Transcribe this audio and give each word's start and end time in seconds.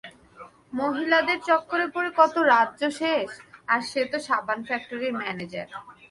মহিলাদের 0.73 1.39
চক্করে 1.49 1.85
পড়ে 1.95 2.09
কতো 2.19 2.39
রাজ্য 2.53 2.81
শেষ, 2.99 3.29
আর 3.67 3.81
সেতো 3.91 4.17
সাবান 4.27 4.59
ফ্যাক্টরির 4.67 5.13
ম্যানেজার। 5.21 5.67